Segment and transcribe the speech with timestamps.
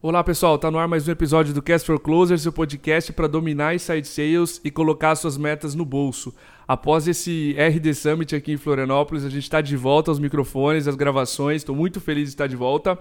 [0.00, 3.26] Olá pessoal, tá no ar mais um episódio do Cast for Closer, seu podcast para
[3.26, 6.32] dominar inside sales e colocar suas metas no bolso.
[6.68, 10.94] Após esse RD Summit aqui em Florianópolis, a gente está de volta aos microfones, às
[10.94, 12.96] gravações, estou muito feliz de estar de volta.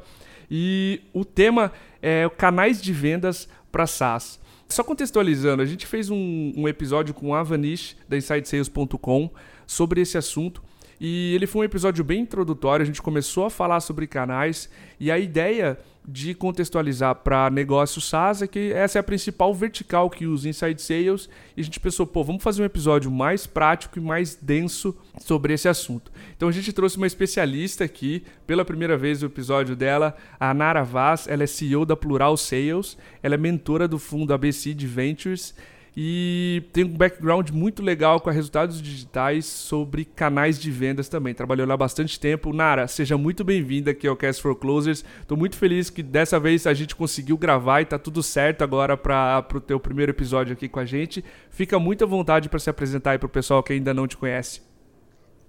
[0.49, 1.71] E o tema
[2.01, 4.39] é canais de vendas para SaaS.
[4.67, 9.29] Só contextualizando, a gente fez um, um episódio com a Vanish da InsideSales.com
[9.67, 10.63] sobre esse assunto.
[10.99, 14.69] E ele foi um episódio bem introdutório, a gente começou a falar sobre canais
[14.99, 20.09] e a ideia de contextualizar para negócio SaaS é que essa é a principal vertical
[20.09, 23.99] que usa Inside Sales e a gente pensou, pô, vamos fazer um episódio mais prático
[23.99, 26.09] e mais denso sobre esse assunto.
[26.35, 30.83] Então a gente trouxe uma especialista aqui, pela primeira vez no episódio dela, a Nara
[30.83, 35.53] Vaz, ela é CEO da Plural Sales, ela é mentora do fundo ABC de Ventures
[35.99, 41.33] e tem um background muito legal com resultados digitais sobre canais de vendas também.
[41.33, 42.53] Trabalhou lá bastante tempo.
[42.53, 45.03] Nara, seja muito bem-vinda aqui ao Cast for Closers.
[45.19, 48.95] Estou muito feliz que dessa vez a gente conseguiu gravar e tá tudo certo agora
[48.95, 51.25] para o teu primeiro episódio aqui com a gente.
[51.49, 54.15] Fica muito à vontade para se apresentar aí para o pessoal que ainda não te
[54.15, 54.61] conhece.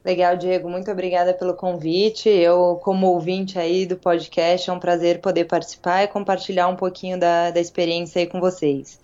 [0.03, 0.71] Legal, Diego.
[0.71, 2.27] Muito obrigada pelo convite.
[2.27, 7.21] Eu, como ouvinte aí do podcast, é um prazer poder participar e compartilhar um pouquinho
[7.21, 8.99] da, da experiência aí com vocês.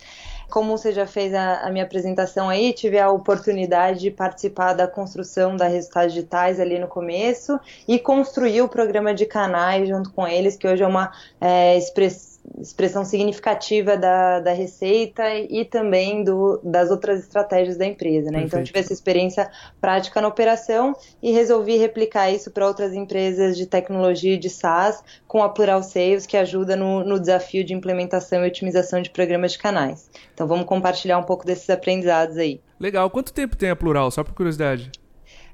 [0.49, 4.87] Como você já fez a, a, minha apresentação aí, tive a oportunidade de participar da
[4.87, 10.27] construção da Resultados Digitais ali no começo e construir o programa de canais junto com
[10.27, 16.59] eles, que hoje é uma é, expressão expressão significativa da, da receita e também do,
[16.63, 18.31] das outras estratégias da empresa.
[18.31, 18.43] Né?
[18.43, 23.65] Então, tive essa experiência prática na operação e resolvi replicar isso para outras empresas de
[23.65, 28.43] tecnologia e de SaaS com a Plural Sales, que ajuda no, no desafio de implementação
[28.43, 30.09] e otimização de programas de canais.
[30.33, 32.61] Então, vamos compartilhar um pouco desses aprendizados aí.
[32.79, 33.09] Legal.
[33.09, 34.11] Quanto tempo tem a Plural?
[34.11, 34.91] Só por curiosidade.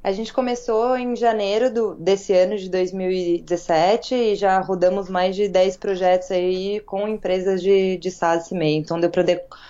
[0.03, 5.47] A gente começou em janeiro do, desse ano de 2017 e já rodamos mais de
[5.47, 8.77] 10 projetos aí com empresas de, de SaaS e MEI.
[8.77, 9.23] Então deu para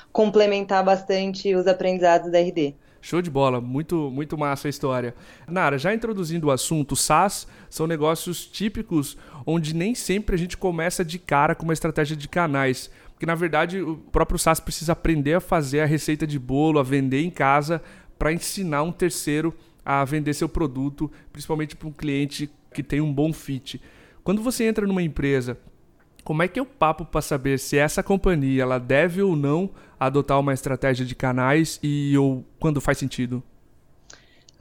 [0.09, 2.73] complementar bastante os aprendizados da RD.
[3.01, 5.13] Show de bola, muito, muito massa a história.
[5.49, 11.03] Nara, já introduzindo o assunto, SaaS são negócios típicos onde nem sempre a gente começa
[11.03, 12.89] de cara com uma estratégia de canais.
[13.11, 16.83] Porque na verdade o próprio SaaS precisa aprender a fazer a receita de bolo, a
[16.83, 17.81] vender em casa,
[18.17, 19.53] para ensinar um terceiro
[19.85, 23.81] a vender seu produto, principalmente para um cliente que tem um bom fit.
[24.23, 25.57] Quando você entra numa empresa,
[26.23, 29.71] como é que é o papo para saber se essa companhia ela deve ou não
[29.99, 33.43] adotar uma estratégia de canais e ou quando faz sentido?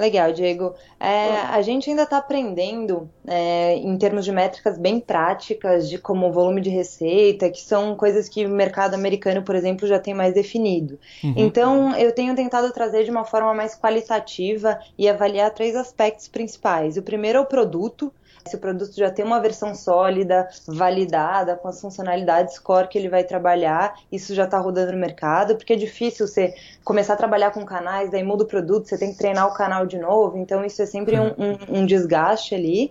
[0.01, 0.75] Legal, Diego.
[0.99, 6.33] É, a gente ainda está aprendendo é, em termos de métricas bem práticas, de como
[6.33, 10.33] volume de receita, que são coisas que o mercado americano, por exemplo, já tem mais
[10.33, 10.99] definido.
[11.23, 11.35] Uhum.
[11.37, 16.97] Então, eu tenho tentado trazer de uma forma mais qualitativa e avaliar três aspectos principais.
[16.97, 18.11] O primeiro é o produto,
[18.47, 23.09] se o produto já tem uma versão sólida, validada, com as funcionalidades core que ele
[23.09, 27.51] vai trabalhar, isso já está rodando no mercado, porque é difícil você começar a trabalhar
[27.51, 30.65] com canais, daí muda o produto, você tem que treinar o canal de novo, então
[30.65, 32.91] isso é sempre um, um, um desgaste ali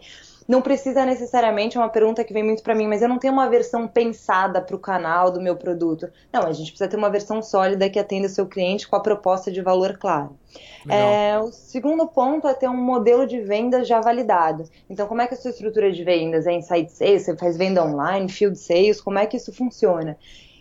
[0.50, 3.32] não precisa necessariamente, é uma pergunta que vem muito para mim, mas eu não tenho
[3.32, 6.10] uma versão pensada para o canal do meu produto.
[6.34, 9.00] Não, a gente precisa ter uma versão sólida que atenda o seu cliente com a
[9.00, 10.36] proposta de valor claro.
[10.90, 14.64] É, o segundo ponto é ter um modelo de vendas já validado.
[14.90, 16.48] Então, como é que é a sua estrutura de vendas?
[16.48, 17.26] É inside sales?
[17.26, 19.00] Você faz venda online, field sales?
[19.00, 20.18] Como é que isso funciona?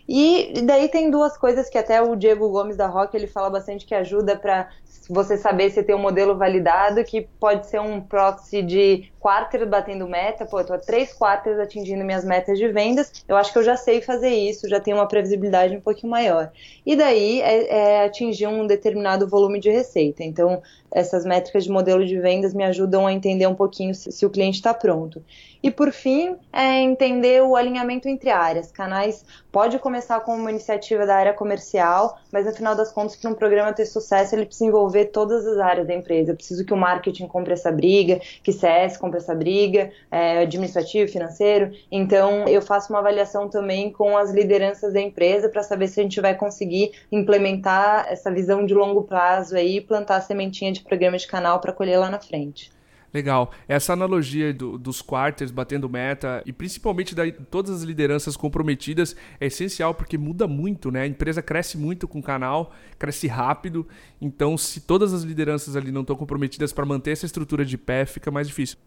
[0.07, 3.87] E daí tem duas coisas que até o Diego Gomes da Rock ele fala bastante
[3.87, 4.69] que ajuda para
[5.09, 10.07] você saber se tem um modelo validado, que pode ser um proxy de quarter batendo
[10.07, 13.57] meta, pô, eu tô a três quarters atingindo minhas metas de vendas, eu acho que
[13.57, 16.51] eu já sei fazer isso, já tenho uma previsibilidade um pouquinho maior.
[16.85, 20.23] E daí é, é atingir um determinado volume de receita.
[20.23, 20.61] Então,
[20.91, 24.29] essas métricas de modelo de vendas me ajudam a entender um pouquinho se, se o
[24.29, 25.23] cliente está pronto.
[25.61, 28.71] E por fim, é entender o alinhamento entre áreas.
[28.71, 33.29] Canais pode começar com uma iniciativa da área comercial, mas no final das contas, para
[33.29, 34.78] um programa ter sucesso, ele precisa envolver
[35.11, 36.31] todas as áreas da empresa.
[36.31, 41.11] Eu preciso que o marketing compre essa briga, que CS compre essa briga, é, administrativo,
[41.11, 41.71] financeiro.
[41.91, 46.03] Então, eu faço uma avaliação também com as lideranças da empresa para saber se a
[46.03, 50.81] gente vai conseguir implementar essa visão de longo prazo aí e plantar a sementinha de
[50.81, 52.71] programa de canal para colher lá na frente.
[53.13, 53.51] Legal.
[53.67, 59.47] Essa analogia do, dos quarters batendo meta e principalmente da todas as lideranças comprometidas é
[59.47, 61.01] essencial porque muda muito, né?
[61.01, 63.87] A empresa cresce muito com o canal, cresce rápido.
[64.21, 68.05] Então, se todas as lideranças ali não estão comprometidas para manter essa estrutura de pé,
[68.05, 68.77] fica mais difícil.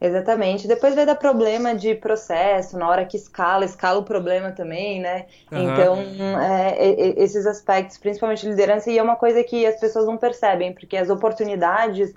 [0.00, 0.66] Exatamente.
[0.66, 5.26] Depois vai dar problema de processo, na hora que escala, escala o problema também, né?
[5.52, 5.72] Uhum.
[5.72, 5.98] Então,
[6.40, 10.72] é, esses aspectos, principalmente de liderança, e é uma coisa que as pessoas não percebem,
[10.72, 12.14] porque as oportunidades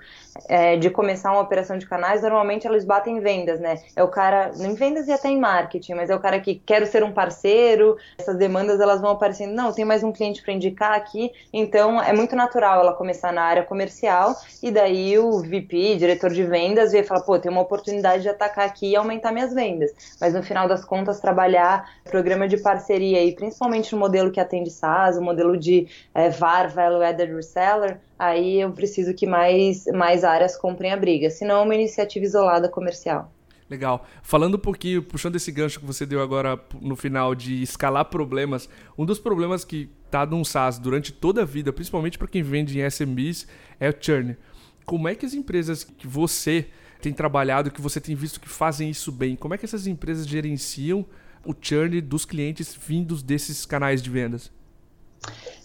[0.48, 3.78] é, de começar uma operação de canais, normalmente elas batem em vendas, né?
[3.94, 6.86] É o cara, em vendas e até em marketing, mas é o cara que quer
[6.86, 10.92] ser um parceiro, essas demandas elas vão aparecendo, não, tem mais um cliente para indicar
[10.92, 16.30] aqui, então é muito natural ela começar na área comercial, e daí o VP, diretor
[16.30, 19.54] de vendas, vê e fala, pô, tem uma oportunidade de atacar aqui e aumentar minhas
[19.54, 19.90] vendas.
[20.20, 24.70] Mas no final das contas, trabalhar programa de parceria e principalmente no modelo que atende
[24.70, 30.24] SaaS, o modelo de é, VAR, Value Added Reseller, aí eu preciso que mais, mais
[30.24, 31.30] áreas comprem a briga.
[31.30, 33.30] Senão é uma iniciativa isolada comercial.
[33.68, 34.06] Legal.
[34.22, 38.68] Falando um pouquinho, puxando esse gancho que você deu agora no final de escalar problemas,
[38.96, 42.78] um dos problemas que está num SaaS durante toda a vida, principalmente para quem vende
[42.78, 43.46] em SMBs,
[43.80, 44.36] é o churn.
[44.84, 46.68] Como é que as empresas que você
[47.04, 50.26] tem trabalhado, que você tem visto que fazem isso bem, como é que essas empresas
[50.26, 51.04] gerenciam
[51.44, 54.50] o churn dos clientes vindos desses canais de vendas?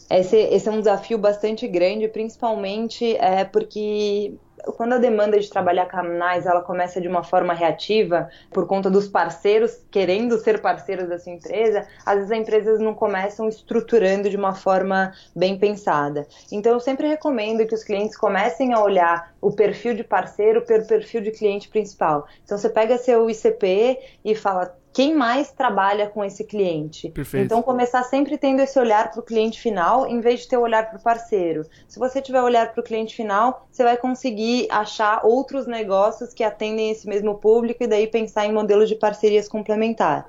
[0.10, 4.34] Esse, esse é um desafio bastante grande, principalmente é, porque
[4.76, 9.08] quando a demanda de trabalhar canais ela começa de uma forma reativa por conta dos
[9.08, 14.38] parceiros querendo ser parceiros da sua empresa, às vezes as empresas não começam estruturando de
[14.38, 16.28] uma forma bem pensada.
[16.52, 20.86] Então eu sempre recomendo que os clientes comecem a olhar o perfil de parceiro pelo
[20.86, 22.28] perfil de cliente principal.
[22.44, 27.08] Então você pega seu ICP e fala quem mais trabalha com esse cliente.
[27.12, 27.46] Perfeito.
[27.46, 30.62] Então, começar sempre tendo esse olhar para o cliente final, em vez de ter o
[30.62, 31.66] olhar para o parceiro.
[31.88, 36.44] Se você tiver olhar para o cliente final, você vai conseguir achar outros negócios que
[36.44, 40.28] atendem esse mesmo público e daí pensar em modelos de parcerias complementar.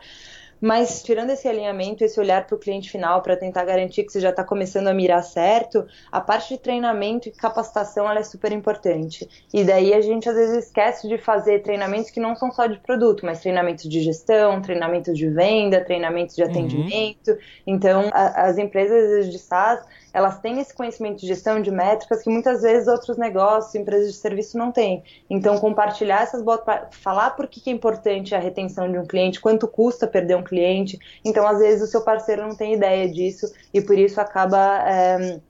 [0.60, 4.20] Mas tirando esse alinhamento, esse olhar para o cliente final para tentar garantir que você
[4.20, 8.52] já está começando a mirar certo, a parte de treinamento e capacitação ela é super
[8.52, 9.28] importante.
[9.52, 12.78] E daí a gente às vezes esquece de fazer treinamentos que não são só de
[12.78, 16.50] produto, mas treinamentos de gestão, treinamentos de venda, treinamentos de uhum.
[16.50, 17.30] atendimento.
[17.30, 17.38] Uhum.
[17.66, 19.80] Então, a, as empresas de SaaS
[20.12, 24.18] elas têm esse conhecimento de gestão de métricas que muitas vezes outros negócios, empresas de
[24.18, 25.02] serviço não têm.
[25.28, 26.60] Então, compartilhar essas boas,
[26.90, 30.98] falar por que é importante a retenção de um cliente, quanto custa perder um cliente.
[31.24, 34.82] Então, às vezes, o seu parceiro não tem ideia disso e por isso acaba.
[34.88, 35.40] É,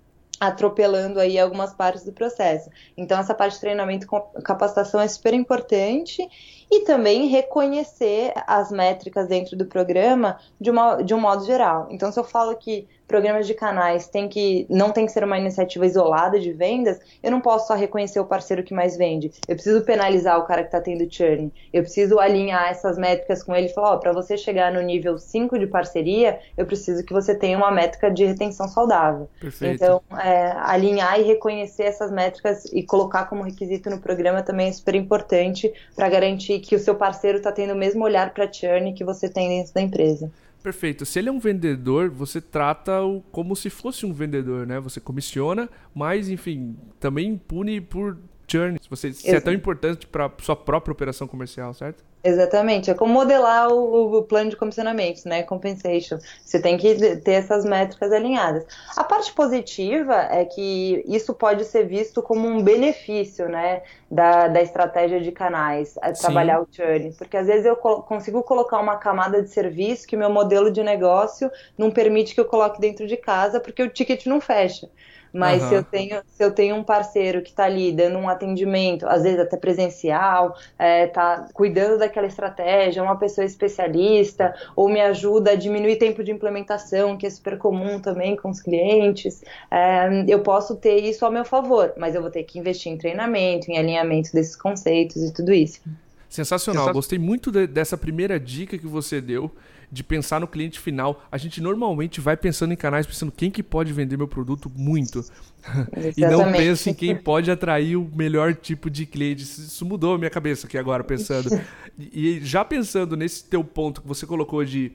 [0.41, 2.71] atropelando aí algumas partes do processo.
[2.97, 6.27] Então, essa parte de treinamento e capacitação é super importante
[6.71, 11.89] e também reconhecer as métricas dentro do programa de, uma, de um modo geral.
[11.91, 15.37] Então, se eu falo que programas de canais tem que não tem que ser uma
[15.37, 19.33] iniciativa isolada de vendas, eu não posso só reconhecer o parceiro que mais vende.
[19.49, 21.53] Eu preciso penalizar o cara que está tendo churn.
[21.73, 24.81] Eu preciso alinhar essas métricas com ele e falar, ó, oh, para você chegar no
[24.81, 29.29] nível 5 de parceria, eu preciso que você tenha uma métrica de retenção saudável.
[29.41, 29.75] Perfeito.
[29.75, 34.73] Então, é, alinhar e reconhecer essas métricas e colocar como requisito no programa também é
[34.73, 38.93] super importante para garantir que o seu parceiro está tendo o mesmo olhar para churn
[38.93, 40.31] que você tem dentro da empresa.
[40.63, 41.07] Perfeito.
[41.07, 44.79] Se ele é um vendedor, você trata-o como se fosse um vendedor, né?
[44.79, 48.19] Você comissiona, mas, enfim, também pune por
[48.51, 48.77] churn.
[48.81, 52.03] Se, você, se é tão importante para sua própria operação comercial, certo?
[52.23, 55.43] Exatamente, é como modelar o, o, plano de comissionamento, né?
[55.43, 56.19] Compensation.
[56.45, 58.67] Você tem que ter essas métricas alinhadas.
[58.95, 63.83] A parte positiva é que isso pode ser visto como um benefício, né?
[64.11, 67.13] Da, da estratégia de canais, é trabalhar o churn.
[67.17, 70.83] Porque às vezes eu consigo colocar uma camada de serviço que o meu modelo de
[70.83, 74.91] negócio não permite que eu coloque dentro de casa porque o ticket não fecha.
[75.33, 75.69] Mas uhum.
[75.69, 79.23] se, eu tenho, se eu tenho um parceiro que está ali dando um atendimento, às
[79.23, 85.55] vezes até presencial, está é, cuidando daquela estratégia, uma pessoa especialista, ou me ajuda a
[85.55, 90.77] diminuir tempo de implementação, que é super comum também com os clientes, é, eu posso
[90.77, 94.33] ter isso ao meu favor, mas eu vou ter que investir em treinamento, em alinhamento
[94.33, 95.81] desses conceitos e tudo isso.
[96.29, 99.51] Sensacional, gostei muito de, dessa primeira dica que você deu
[99.91, 101.25] de pensar no cliente final.
[101.31, 105.25] A gente normalmente vai pensando em canais, pensando quem que pode vender meu produto muito.
[106.17, 109.43] e não pensa em quem pode atrair o melhor tipo de cliente.
[109.43, 111.51] Isso mudou a minha cabeça aqui agora, pensando.
[111.99, 114.93] E já pensando nesse teu ponto que você colocou de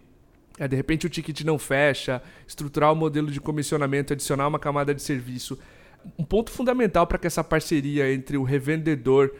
[0.57, 4.91] é, de repente o ticket não fecha, estruturar o modelo de comissionamento, adicionar uma camada
[4.91, 5.59] de serviço.
[6.17, 9.31] Um ponto fundamental para que essa parceria entre o revendedor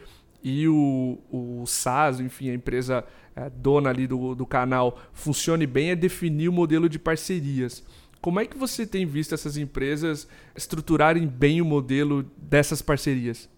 [0.42, 5.90] e o, o SaaS, enfim, a empresa é, dona ali do, do canal, funcione bem
[5.90, 7.82] é definir o modelo de parcerias.
[8.20, 10.26] Como é que você tem visto essas empresas
[10.56, 13.48] estruturarem bem o modelo dessas parcerias?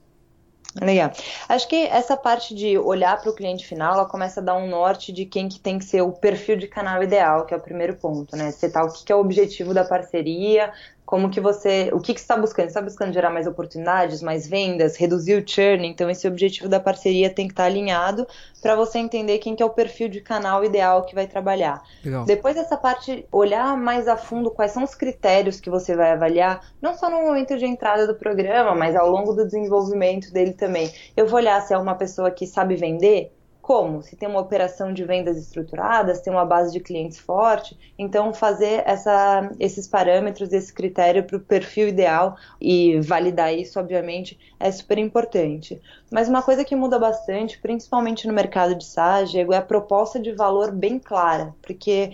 [0.81, 1.11] Legal.
[1.49, 4.69] Acho que essa parte de olhar para o cliente final, ela começa a dar um
[4.69, 7.61] norte de quem que tem que ser o perfil de canal ideal, que é o
[7.61, 8.51] primeiro ponto, né?
[8.51, 10.73] Setar o que, que é o objetivo da parceria,
[11.09, 12.67] como que você, o que, que você está buscando?
[12.67, 15.89] Você está buscando gerar mais oportunidades, mais vendas, reduzir o churn?
[15.89, 18.27] Então esse objetivo da parceria tem que estar tá alinhado
[18.61, 21.83] para você entender quem que é o perfil de canal ideal que vai trabalhar.
[22.05, 22.27] Legal.
[22.27, 26.61] Depois dessa parte, olhar mais a fundo quais são os critérios que você vai avaliar,
[26.79, 30.93] não só no momento de entrada do programa, mas ao longo do desenvolvimento dele também.
[31.17, 33.33] Eu vou olhar se é uma pessoa que sabe vender,
[33.69, 34.03] como?
[34.03, 38.83] Se tem uma operação de vendas estruturada, tem uma base de clientes forte, então fazer
[38.87, 44.97] essa, esses parâmetros, esse critério para o perfil ideal e validar isso, obviamente, é super
[44.97, 45.79] importante.
[46.11, 50.19] Mas uma coisa que muda bastante, principalmente no mercado de SaaS, Diego, é a proposta
[50.19, 52.13] de valor bem clara, porque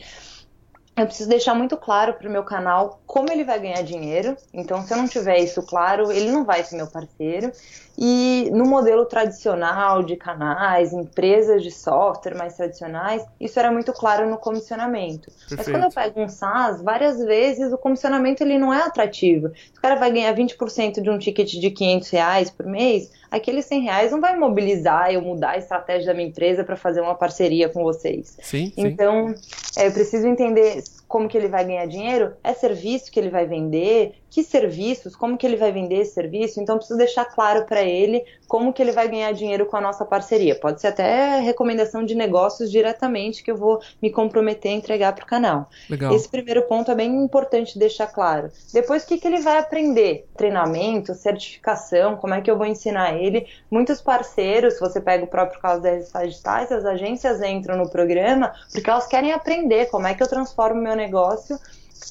[0.96, 4.36] eu preciso deixar muito claro para o meu canal como ele vai ganhar dinheiro.
[4.52, 7.50] Então, se eu não tiver isso claro, ele não vai ser meu parceiro.
[7.96, 14.28] E no modelo tradicional de canais, empresas de software mais tradicionais, isso era muito claro
[14.28, 15.30] no comissionamento.
[15.30, 15.56] Perfeito.
[15.56, 19.48] Mas quando eu pego um SaaS, várias vezes o comissionamento ele não é atrativo.
[19.48, 23.64] Se o cara vai ganhar 20% de um ticket de 500 reais por mês, aqueles
[23.66, 27.14] 100 reais não vai mobilizar eu mudar a estratégia da minha empresa para fazer uma
[27.14, 28.36] parceria com vocês.
[28.40, 29.80] Sim, então, sim.
[29.80, 30.82] É, eu preciso entender
[31.14, 35.38] como que ele vai ganhar dinheiro, é serviço que ele vai vender, que serviços, como
[35.38, 38.90] que ele vai vender esse serviço, então preciso deixar claro para ele como que ele
[38.90, 40.58] vai ganhar dinheiro com a nossa parceria.
[40.58, 45.22] Pode ser até recomendação de negócios diretamente que eu vou me comprometer a entregar para
[45.22, 45.70] o canal.
[45.88, 46.12] Legal.
[46.12, 48.50] Esse primeiro ponto é bem importante deixar claro.
[48.72, 50.26] Depois, o que, que ele vai aprender?
[50.36, 53.46] Treinamento, certificação, como é que eu vou ensinar ele?
[53.70, 57.88] Muitos parceiros, se você pega o próprio caso da Resultados Digitais, as agências entram no
[57.88, 61.56] programa porque elas querem aprender como é que eu transformo meu negócio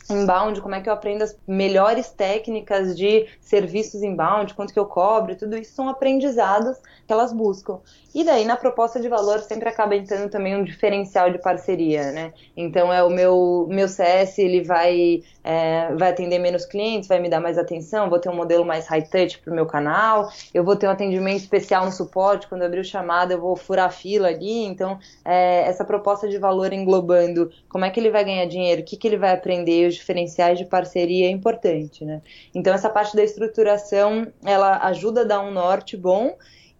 [0.10, 4.86] inbound, como é que eu aprendo as melhores técnicas de serviços inbound, quanto que eu
[4.86, 7.80] cobro, tudo isso são aprendizados que elas buscam.
[8.14, 12.32] E daí na proposta de valor sempre acaba entrando também um diferencial de parceria, né?
[12.56, 17.28] Então é o meu meu CS ele vai é, vai atender menos clientes, vai me
[17.28, 20.64] dar mais atenção, vou ter um modelo mais high touch para o meu canal, eu
[20.64, 23.90] vou ter um atendimento especial no suporte quando abrir o chamado eu vou furar a
[23.90, 24.64] fila ali.
[24.66, 28.86] Então é, essa proposta de valor englobando como é que ele vai ganhar dinheiro, o
[28.86, 32.22] que que ele vai aprender, os diferenciais de parceria é importante, né?
[32.54, 36.36] Então essa parte da estruturação ela ajuda a dar um norte bom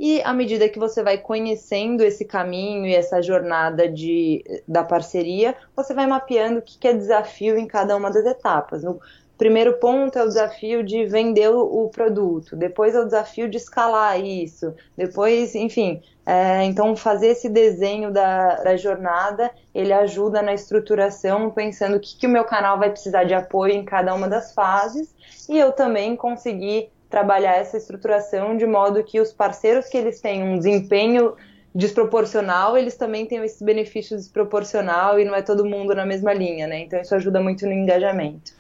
[0.06, 5.56] e à medida que você vai conhecendo esse caminho e essa jornada de, da parceria,
[5.74, 8.84] você vai mapeando o que é desafio em cada uma das etapas.
[8.84, 9.00] No
[9.38, 14.20] primeiro ponto é o desafio de vender o produto, depois é o desafio de escalar
[14.20, 16.02] isso, depois, enfim.
[16.26, 22.18] É, então, fazer esse desenho da, da, jornada, ele ajuda na estruturação, pensando o que,
[22.18, 25.16] que o meu canal vai precisar de apoio em cada uma das fases,
[25.50, 30.42] e eu também conseguir trabalhar essa estruturação de modo que os parceiros que eles têm
[30.42, 31.36] um desempenho
[31.74, 36.66] desproporcional, eles também têm esse benefício desproporcional e não é todo mundo na mesma linha,
[36.66, 36.80] né?
[36.80, 38.52] Então isso ajuda muito no engajamento.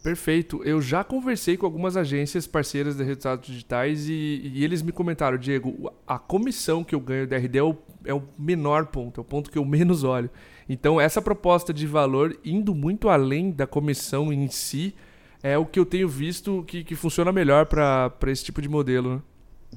[0.00, 0.62] Perfeito.
[0.62, 5.36] Eu já conversei com algumas agências parceiras de resultados digitais e, e eles me comentaram,
[5.36, 9.22] Diego, a comissão que eu ganho da RD é o, é o menor ponto, é
[9.22, 10.30] o ponto que eu menos olho.
[10.68, 14.94] Então essa proposta de valor indo muito além da comissão em si,
[15.42, 19.16] é o que eu tenho visto que, que funciona melhor para esse tipo de modelo.
[19.16, 19.22] Né?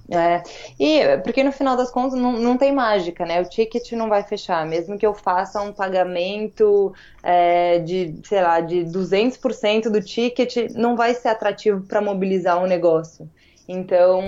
[0.10, 0.44] É,
[0.80, 3.42] e porque no final das contas não, não tem mágica, né?
[3.42, 8.60] O ticket não vai fechar, mesmo que eu faça um pagamento é, de, sei lá,
[8.60, 13.30] de 200% do ticket, não vai ser atrativo para mobilizar um negócio.
[13.68, 14.22] Então,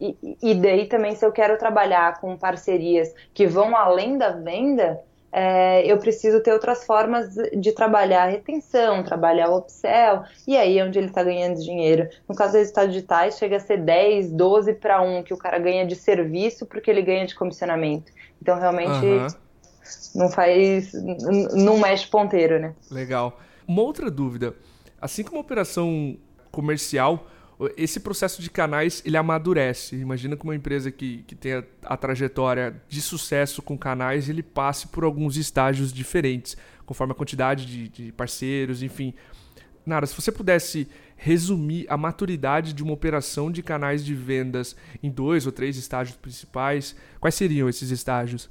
[0.00, 4.98] e, e, daí também se eu quero trabalhar com parcerias que vão além da venda,
[5.32, 10.78] é, eu preciso ter outras formas de trabalhar a retenção, trabalhar o upsell, e aí
[10.78, 12.08] é onde ele está ganhando dinheiro.
[12.28, 15.58] No caso dos resultados digitais, chega a ser 10, 12 para 1 que o cara
[15.58, 18.10] ganha de serviço porque ele ganha de comissionamento.
[18.42, 19.26] Então, realmente, uhum.
[20.14, 20.92] não faz.
[21.52, 22.74] não mexe ponteiro, né?
[22.90, 23.38] Legal.
[23.68, 24.54] Uma outra dúvida:
[25.00, 26.16] assim como a operação
[26.50, 27.26] comercial
[27.76, 29.96] esse processo de canais ele amadurece.
[29.96, 34.42] Imagina que uma empresa que, que tem a, a, trajetória de sucesso com canais, ele
[34.42, 39.12] passe por alguns estágios diferentes, conforme a quantidade de, de parceiros, enfim.
[39.84, 45.10] Nara, se você pudesse resumir a maturidade de uma operação de canais de vendas em
[45.10, 48.48] dois ou três estágios principais, quais seriam esses estágios?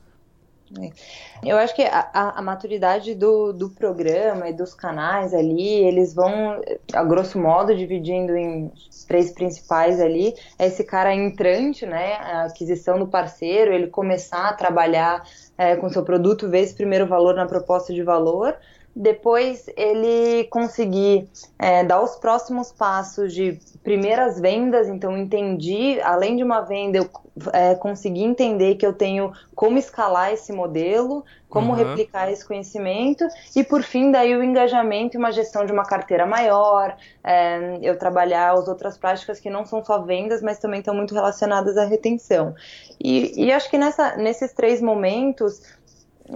[1.44, 6.62] Eu acho que a, a, maturidade do, do programa e dos canais ali, eles vão,
[6.94, 8.72] a grosso modo, dividindo em
[9.08, 10.36] três principais ali.
[10.58, 12.14] É esse cara entrante, né?
[12.16, 15.24] A aquisição do parceiro, ele começar a trabalhar
[15.58, 18.56] é, com seu produto, ver esse primeiro valor na proposta de valor
[18.96, 26.44] depois ele conseguir é, dar os próximos passos de primeiras vendas, então entendi, além de
[26.44, 27.10] uma venda, eu
[27.54, 31.78] é, conseguir entender que eu tenho como escalar esse modelo, como uhum.
[31.78, 36.26] replicar esse conhecimento e por fim daí o engajamento e uma gestão de uma carteira
[36.26, 40.94] maior, é, eu trabalhar as outras práticas que não são só vendas, mas também estão
[40.94, 42.54] muito relacionadas à retenção.
[43.00, 45.62] E, e acho que nessa, nesses três momentos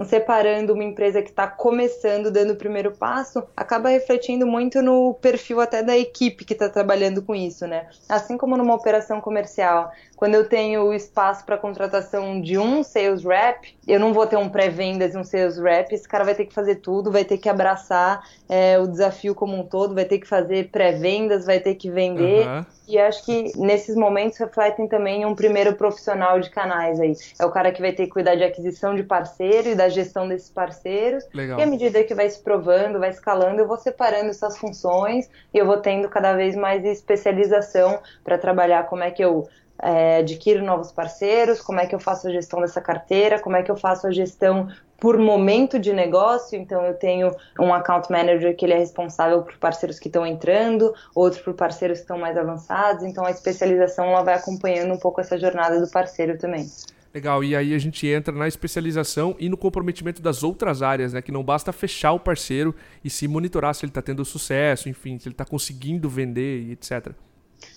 [0.04, 5.60] separando uma empresa que está começando, dando o primeiro passo, acaba refletindo muito no perfil
[5.60, 7.88] até da equipe que está trabalhando com isso, né?
[8.08, 13.76] Assim como numa operação comercial, quando eu tenho espaço para contratação de um sales rep,
[13.86, 16.54] eu não vou ter um pré-vendas e um sales rep, esse cara vai ter que
[16.54, 20.26] fazer tudo, vai ter que abraçar é, o desafio como um todo, vai ter que
[20.26, 22.46] fazer pré-vendas, vai ter que vender.
[22.46, 22.64] Uhum.
[22.86, 27.14] E acho que nesses momentos refletem também um primeiro profissional de canais aí.
[27.40, 30.28] É o cara que vai ter que cuidar de aquisição de parceiro e da gestão
[30.28, 31.24] desses parceiros.
[31.32, 31.58] Legal.
[31.58, 35.58] E à medida que vai se provando, vai escalando, eu vou separando essas funções e
[35.58, 39.48] eu vou tendo cada vez mais especialização para trabalhar como é que eu
[39.82, 43.62] é, adquiro novos parceiros, como é que eu faço a gestão dessa carteira, como é
[43.62, 48.56] que eu faço a gestão por momento de negócio, então eu tenho um account manager
[48.56, 52.36] que ele é responsável por parceiros que estão entrando, outro por parceiros que estão mais
[52.36, 56.66] avançados, então a especialização ela vai acompanhando um pouco essa jornada do parceiro também.
[57.12, 61.22] Legal, e aí a gente entra na especialização e no comprometimento das outras áreas, né?
[61.22, 65.16] Que não basta fechar o parceiro e se monitorar se ele está tendo sucesso, enfim,
[65.20, 67.12] se ele está conseguindo vender e etc.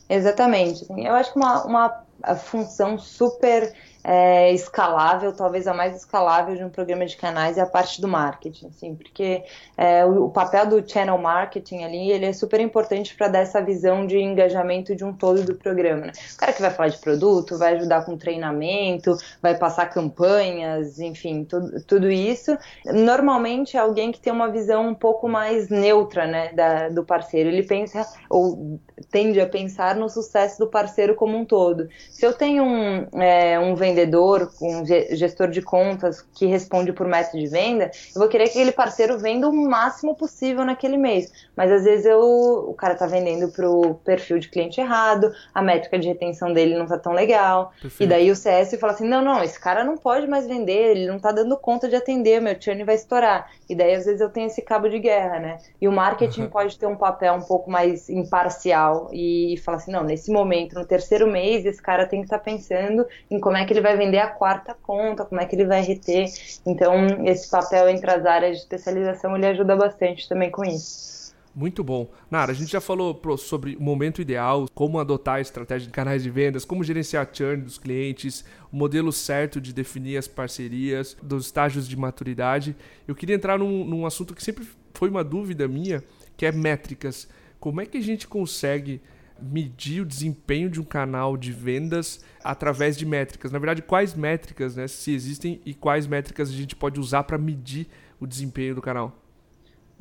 [0.09, 0.85] Exatamente.
[0.89, 2.05] Eu acho que uma, uma
[2.37, 3.73] função super
[4.03, 8.07] é, escalável, talvez a mais escalável de um programa de canais é a parte do
[8.07, 9.43] marketing, assim, porque
[9.75, 13.61] é, o, o, papel do channel marketing ali, ele é super importante para dar essa
[13.61, 16.11] visão de engajamento de um todo do programa, né?
[16.33, 21.43] O cara que vai falar de produto, vai ajudar com treinamento, vai passar campanhas, enfim,
[21.43, 22.57] tudo, tudo isso.
[22.85, 27.49] Normalmente é alguém que tem uma visão um pouco mais neutra, né, da, do parceiro.
[27.49, 28.79] Ele pensa, ou
[29.11, 31.89] tende a pensar no sucesso do parceiro como um todo.
[32.09, 37.37] Se eu tenho um, é, um vendedor um gestor de contas que responde por meta
[37.37, 41.31] de venda, eu vou querer que aquele parceiro venda o máximo possível naquele mês.
[41.55, 45.97] Mas às vezes eu, o cara tá vendendo pro perfil de cliente errado, a métrica
[45.97, 47.71] de retenção dele não tá tão legal.
[47.81, 48.03] Perfeito.
[48.03, 51.07] E daí o CS fala assim: não, não, esse cara não pode mais vender, ele
[51.07, 53.49] não tá dando conta de atender, meu churn vai estourar.
[53.69, 55.57] E daí às vezes eu tenho esse cabo de guerra, né?
[55.81, 56.49] E o marketing uhum.
[56.49, 60.85] pode ter um papel um pouco mais imparcial e falar assim: não, nesse momento, no
[60.85, 63.97] terceiro mês, esse cara tem que estar tá pensando em como é que ele vai
[63.97, 66.25] vender a quarta conta, como é que ele vai reter.
[66.65, 71.17] Então, esse papel entre as áreas de especialização ele ajuda bastante também com isso.
[71.57, 72.07] Muito bom.
[72.29, 76.21] Nara, a gente já falou sobre o momento ideal, como adotar a estratégia de canais
[76.21, 81.17] de vendas, como gerenciar a churn dos clientes, o modelo certo de definir as parcerias,
[81.19, 82.75] dos estágios de maturidade.
[83.07, 86.03] Eu queria entrar num, num assunto que sempre foi uma dúvida minha,
[86.37, 87.27] que é métricas.
[87.59, 89.01] Como é que a gente consegue
[89.41, 93.51] medir o desempenho de um canal de vendas através de métricas.
[93.51, 97.37] Na verdade, quais métricas, né, se existem e quais métricas a gente pode usar para
[97.37, 97.87] medir
[98.19, 99.13] o desempenho do canal?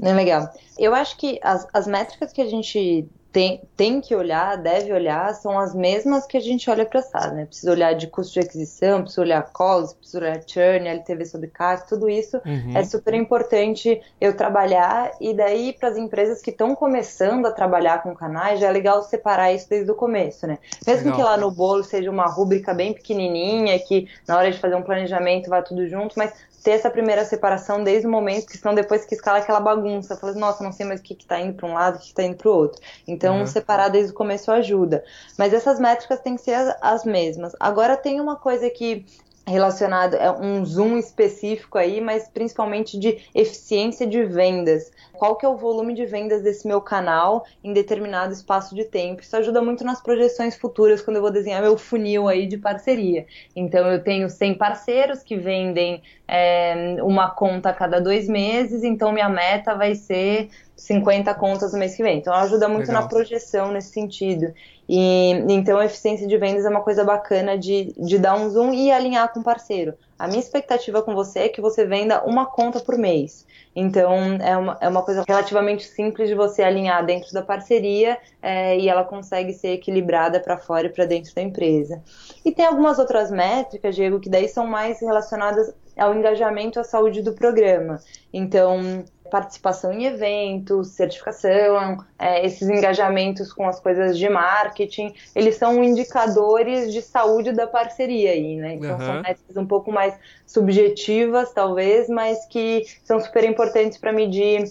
[0.02, 0.52] É legal.
[0.78, 5.34] Eu acho que as, as métricas que a gente tem, tem que olhar, deve olhar,
[5.34, 7.44] são as mesmas que a gente olha para SaaS, né?
[7.44, 11.86] Precisa olhar de custo de aquisição, precisa olhar calls, precisa olhar churn, LTV sobre CAC,
[11.86, 12.72] tudo isso uhum.
[12.74, 18.02] é super importante eu trabalhar e daí para as empresas que estão começando a trabalhar
[18.02, 20.56] com canais, já é legal separar isso desde o começo, né?
[20.86, 21.16] Mesmo legal.
[21.18, 24.82] que lá no bolo seja uma rúbrica bem pequenininha, que na hora de fazer um
[24.82, 26.32] planejamento vá tudo junto, mas
[26.66, 30.32] ter essa primeira separação desde o momento, que senão depois que escala aquela bagunça, fala
[30.32, 32.34] nossa, não sei mais o que está indo para um lado, o que está indo
[32.34, 32.82] para o outro.
[33.06, 33.46] Então, uhum.
[33.46, 35.04] separar desde o começo ajuda.
[35.38, 37.54] Mas essas métricas têm que ser as, as mesmas.
[37.58, 39.04] Agora, tem uma coisa que
[39.46, 44.90] relacionado é um zoom específico aí, mas principalmente de eficiência de vendas.
[45.12, 49.22] Qual que é o volume de vendas desse meu canal em determinado espaço de tempo?
[49.22, 53.24] Isso ajuda muito nas projeções futuras quando eu vou desenhar meu funil aí de parceria.
[53.54, 59.12] Então eu tenho 100 parceiros que vendem é, uma conta a cada dois meses, então
[59.12, 62.18] minha meta vai ser 50 contas no mês que vem.
[62.18, 63.02] Então ajuda muito Legal.
[63.02, 64.52] na projeção nesse sentido.
[64.88, 68.90] E então eficiência de vendas é uma coisa bacana de, de dar um zoom e
[68.90, 69.94] alinhar com o parceiro.
[70.18, 73.44] A minha expectativa com você é que você venda uma conta por mês.
[73.74, 78.78] Então é uma, é uma coisa relativamente simples de você alinhar dentro da parceria é,
[78.78, 82.02] e ela consegue ser equilibrada para fora e para dentro da empresa.
[82.44, 87.22] E tem algumas outras métricas, Diego, que daí são mais relacionadas ao engajamento à saúde
[87.22, 88.00] do programa.
[88.32, 95.82] Então, participação em eventos, certificação, é, esses engajamentos com as coisas de marketing, eles são
[95.82, 98.74] indicadores de saúde da parceria aí, né?
[98.74, 99.00] Então uhum.
[99.00, 100.14] são métricas um pouco mais
[100.46, 104.64] subjetivas, talvez, mas que são super importantes para medir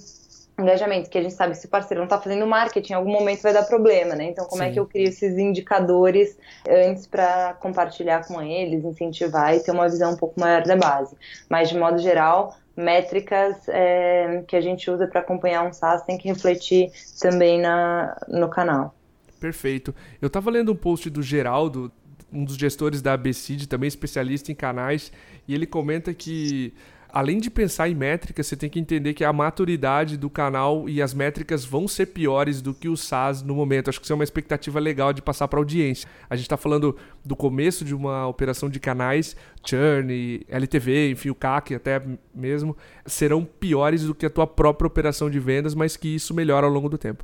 [0.57, 3.11] engajamento, que a gente sabe que se o parceiro não está fazendo marketing, em algum
[3.11, 4.25] momento vai dar problema, né?
[4.25, 4.69] Então, como Sim.
[4.69, 6.37] é que eu crio esses indicadores
[6.67, 11.15] antes para compartilhar com eles, incentivar e ter uma visão um pouco maior da base?
[11.49, 16.17] Mas, de modo geral, métricas é, que a gente usa para acompanhar um SaaS tem
[16.17, 18.95] que refletir também na, no canal.
[19.39, 19.93] Perfeito.
[20.21, 21.91] Eu estava lendo um post do Geraldo,
[22.31, 25.11] um dos gestores da ABCD, também especialista em canais,
[25.47, 26.73] e ele comenta que
[27.15, 31.01] além de pensar em métricas, você tem que entender que a maturidade do canal e
[31.01, 33.87] as métricas vão ser piores do que o SaaS no momento.
[33.87, 36.09] Acho que isso é uma expectativa legal de passar para a audiência.
[36.29, 39.33] A gente está falando do começo de uma operação de canais,
[39.65, 42.01] churn, LTV, enfim, o CAC até
[42.33, 42.75] mesmo,
[43.05, 46.71] serão piores do que a tua própria operação de vendas, mas que isso melhora ao
[46.73, 47.23] longo do tempo.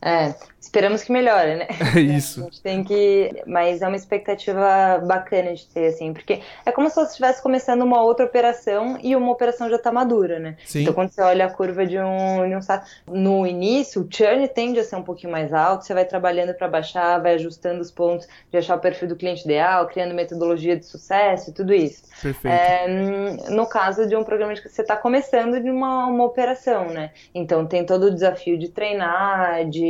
[0.00, 1.66] É, esperamos que melhore, né?
[1.96, 2.40] É isso.
[2.40, 3.42] A gente tem que.
[3.46, 7.82] Mas é uma expectativa bacana de ter, assim, porque é como se você estivesse começando
[7.82, 10.56] uma outra operação e uma operação já está madura, né?
[10.64, 10.82] Sim.
[10.82, 12.60] Então, quando você olha a curva de um, de um
[13.06, 16.68] no início, o churn tende a ser um pouquinho mais alto, você vai trabalhando para
[16.68, 20.84] baixar, vai ajustando os pontos de achar o perfil do cliente ideal, criando metodologia de
[20.84, 22.02] sucesso e tudo isso.
[22.20, 22.52] Perfeito.
[22.52, 22.86] É,
[23.50, 27.12] no caso de um programa que você está começando de uma, uma operação, né?
[27.34, 29.85] Então, tem todo o desafio de treinar, de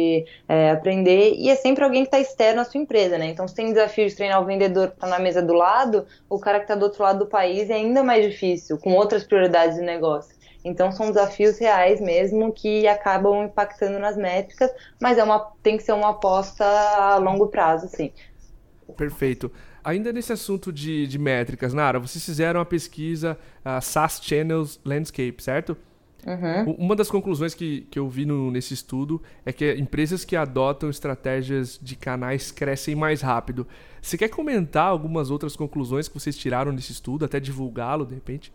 [0.48, 3.26] é, aprender, e é sempre alguém que está externo à sua empresa, né?
[3.26, 6.38] Então, se tem desafio de treinar o vendedor que está na mesa do lado, o
[6.38, 9.76] cara que está do outro lado do país é ainda mais difícil, com outras prioridades
[9.76, 10.36] de negócio.
[10.66, 14.68] Então são desafios reais mesmo que acabam impactando nas métricas,
[15.00, 18.10] mas é uma, tem que ser uma aposta a longo prazo, sim.
[18.96, 19.50] Perfeito.
[19.84, 25.36] Ainda nesse assunto de, de métricas, Nara, vocês fizeram a pesquisa uh, SaaS Channels Landscape,
[25.40, 25.76] certo?
[26.26, 26.72] Uhum.
[26.76, 30.90] Uma das conclusões que, que eu vi no, nesse estudo é que empresas que adotam
[30.90, 33.64] estratégias de canais crescem mais rápido.
[34.02, 38.52] Você quer comentar algumas outras conclusões que vocês tiraram nesse estudo, até divulgá-lo de repente?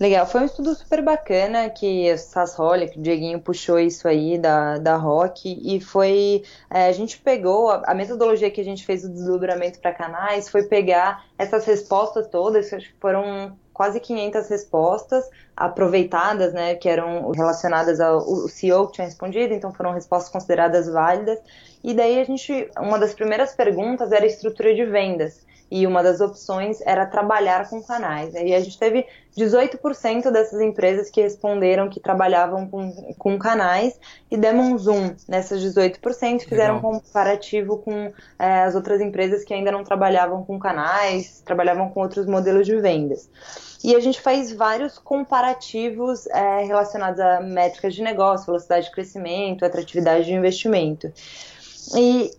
[0.00, 4.78] Legal, foi um estudo super bacana que Sass Holic, o Dieguinho puxou isso aí da,
[4.78, 9.04] da Rock e foi, é, a gente pegou, a, a, metodologia que a gente fez
[9.04, 16.54] o desdobramento para canais foi pegar essas respostas todas, que foram quase 500 respostas aproveitadas,
[16.54, 21.38] né, que eram relacionadas ao CEO que tinha respondido, então foram respostas consideradas válidas.
[21.82, 26.20] E daí a gente, uma das primeiras perguntas era estrutura de vendas e uma das
[26.20, 28.34] opções era trabalhar com canais.
[28.34, 33.98] E a gente teve 18% dessas empresas que responderam que trabalhavam com, com canais
[34.30, 36.92] e demos um zoom nessas 18%, fizeram Legal.
[36.92, 42.00] um comparativo com é, as outras empresas que ainda não trabalhavam com canais, trabalhavam com
[42.00, 43.28] outros modelos de vendas.
[43.82, 49.64] E a gente faz vários comparativos é, relacionados a métricas de negócio, velocidade de crescimento,
[49.64, 51.12] atratividade de investimento.
[51.96, 52.30] E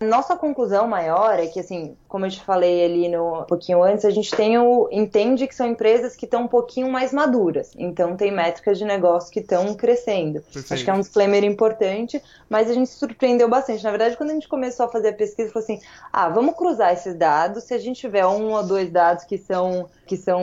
[0.00, 4.04] nossa conclusão maior é que, assim, como eu te falei ali no um pouquinho antes,
[4.06, 7.72] a gente tem o, entende que são empresas que estão um pouquinho mais maduras.
[7.76, 10.40] Então tem métricas de negócio que estão crescendo.
[10.40, 10.72] Perfeito.
[10.72, 13.84] Acho que é um disclaimer importante, mas a gente se surpreendeu bastante.
[13.84, 16.92] Na verdade, quando a gente começou a fazer a pesquisa, falou assim: ah, vamos cruzar
[16.94, 17.64] esses dados.
[17.64, 20.42] Se a gente tiver um ou dois dados que são que são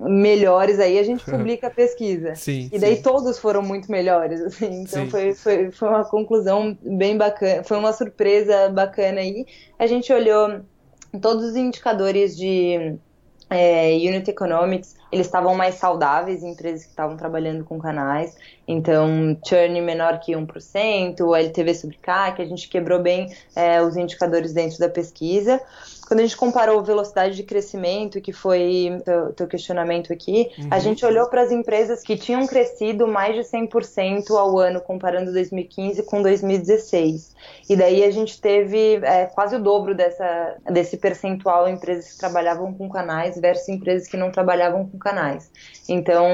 [0.00, 2.34] melhores aí, a gente publica a pesquisa.
[2.34, 3.02] Sim, e daí sim.
[3.02, 4.40] todos foram muito melhores.
[4.40, 4.80] Assim.
[4.80, 9.44] Então foi, foi, foi uma conclusão bem bacana, foi uma surpresa bacana aí.
[9.78, 10.62] A gente olhou
[11.20, 12.96] todos os indicadores de
[13.50, 18.34] é, Unit Economics, eles estavam mais saudáveis em empresas que estavam trabalhando com canais.
[18.66, 24.54] Então, churn menor que 1%, LTV sobre CAC, a gente quebrou bem é, os indicadores
[24.54, 25.60] dentro da pesquisa.
[26.14, 30.68] Quando a gente comparou velocidade de crescimento, que foi teu, teu questionamento aqui, uhum.
[30.70, 35.32] a gente olhou para as empresas que tinham crescido mais de 100% ao ano, comparando
[35.32, 37.34] 2015 com 2016.
[37.68, 42.18] E daí a gente teve é, quase o dobro dessa, desse percentual em empresas que
[42.18, 45.50] trabalhavam com canais versus empresas que não trabalhavam com canais.
[45.88, 46.24] Então,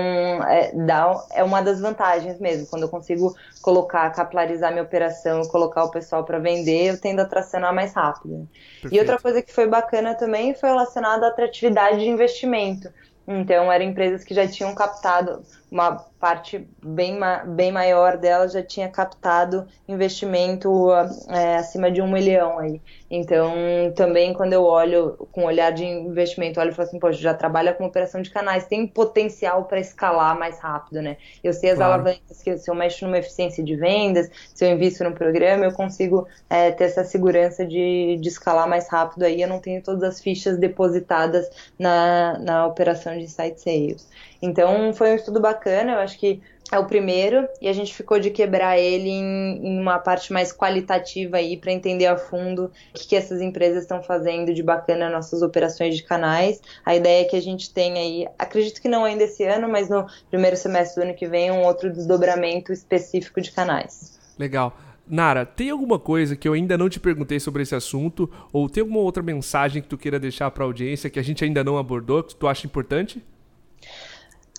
[0.44, 2.66] é, dá, é uma das vantagens mesmo.
[2.66, 7.24] Quando eu consigo colocar, capilarizar minha operação, colocar o pessoal para vender, eu tendo a
[7.24, 8.48] tracionar mais rápido.
[8.80, 8.94] Perfeito.
[8.94, 12.90] E outra coisa que foi bacana também foi relacionada à atratividade de investimento.
[13.32, 15.40] Então, eram empresas que já tinham captado
[15.70, 20.90] uma parte bem, bem maior dela já tinha captado investimento
[21.28, 22.80] é, acima de um milhão aí.
[23.10, 23.54] Então,
[23.94, 27.72] também quando eu olho com olhar de investimento, olho e falo assim, poxa, já trabalha
[27.72, 31.16] com operação de canais, tem potencial para escalar mais rápido, né?
[31.42, 31.94] Eu sei as claro.
[31.94, 35.72] alavancas que se eu mexo numa eficiência de vendas, se eu invisto no programa, eu
[35.72, 40.02] consigo é, ter essa segurança de, de escalar mais rápido aí, eu não tenho todas
[40.02, 44.08] as fichas depositadas na, na operação de site sales.
[44.42, 46.40] Então, foi um estudo bacana, eu acho que
[46.72, 50.52] é o primeiro e a gente ficou de quebrar ele em, em uma parte mais
[50.52, 55.10] qualitativa aí para entender a fundo o que, que essas empresas estão fazendo de bacana
[55.10, 56.60] nossas operações de canais.
[56.84, 59.88] A ideia é que a gente tenha aí, acredito que não ainda esse ano, mas
[59.88, 64.18] no primeiro semestre do ano que vem, um outro desdobramento específico de canais.
[64.38, 64.72] Legal.
[65.10, 68.30] Nara, tem alguma coisa que eu ainda não te perguntei sobre esse assunto?
[68.52, 71.44] Ou tem alguma outra mensagem que tu queira deixar para a audiência que a gente
[71.44, 73.20] ainda não abordou, que tu acha importante?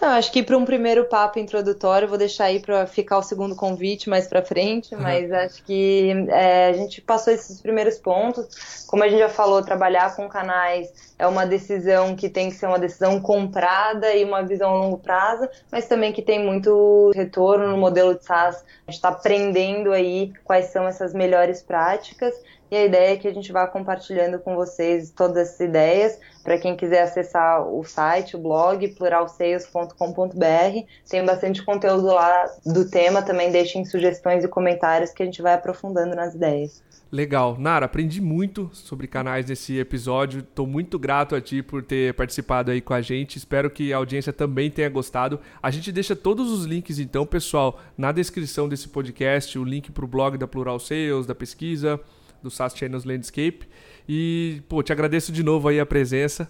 [0.02, 3.56] Não, acho que para um primeiro papo introdutório, vou deixar aí para ficar o segundo
[3.56, 5.36] convite mais para frente, mas uhum.
[5.38, 8.84] acho que é, a gente passou esses primeiros pontos.
[8.88, 12.66] Como a gente já falou, trabalhar com canais é uma decisão que tem que ser
[12.66, 17.68] uma decisão comprada e uma visão a longo prazo, mas também que tem muito retorno
[17.68, 18.56] no modelo de SaaS.
[18.88, 22.34] A gente está aprendendo aí quais são essas melhores práticas
[22.72, 26.18] e a ideia é que a gente vá compartilhando com vocês todas essas ideias.
[26.42, 33.22] Para quem quiser acessar o site, o blog, pluralsales.com.br, tem bastante conteúdo lá do tema.
[33.22, 36.82] Também deixem sugestões e comentários que a gente vai aprofundando nas ideias.
[37.12, 37.58] Legal.
[37.60, 40.40] Nara, aprendi muito sobre canais nesse episódio.
[40.40, 43.38] Estou muito grato a ti por ter participado aí com a gente.
[43.38, 45.42] Espero que a audiência também tenha gostado.
[45.62, 50.06] A gente deixa todos os links, então, pessoal, na descrição desse podcast, o link para
[50.06, 52.00] o blog da Plural Sales, da pesquisa,
[52.42, 53.68] do SaaS Channels Landscape.
[54.08, 56.50] E, pô, te agradeço de novo aí a presença.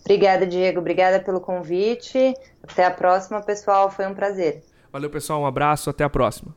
[0.00, 0.80] Obrigada, Diego.
[0.80, 2.34] Obrigada pelo convite.
[2.62, 3.90] Até a próxima, pessoal.
[3.90, 4.62] Foi um prazer.
[4.92, 5.40] Valeu, pessoal.
[5.40, 5.88] Um abraço.
[5.88, 6.52] Até a próxima.